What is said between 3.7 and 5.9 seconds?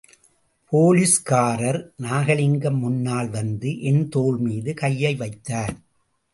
என்தோள்மீது கையை வைத்தார்.